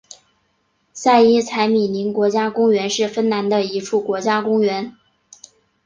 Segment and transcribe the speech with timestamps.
[0.93, 4.97] 塞伊采米宁国家公园是芬兰的一处国家公园。